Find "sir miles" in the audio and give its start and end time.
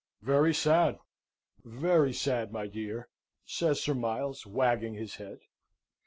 3.83-4.47